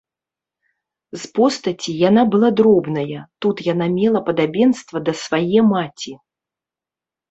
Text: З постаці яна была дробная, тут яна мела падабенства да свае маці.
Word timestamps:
З 1.23 1.29
постаці 1.39 1.91
яна 2.09 2.23
была 2.37 2.49
дробная, 2.61 3.21
тут 3.45 3.57
яна 3.73 3.91
мела 4.01 4.19
падабенства 4.33 4.97
да 5.09 5.13
свае 5.25 5.59
маці. 5.73 6.11